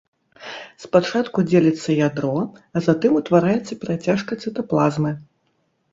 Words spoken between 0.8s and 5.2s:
Спачатку дзеліцца ядро, а затым утвараецца перацяжка цытаплазмы.